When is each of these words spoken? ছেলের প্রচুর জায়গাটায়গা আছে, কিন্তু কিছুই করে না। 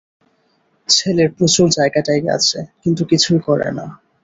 ছেলের 0.89 1.29
প্রচুর 1.37 1.67
জায়গাটায়গা 1.69 2.31
আছে, 2.33 2.59
কিন্তু 2.83 3.01
কিছুই 3.05 3.39
করে 3.39 3.69
না। 3.71 3.85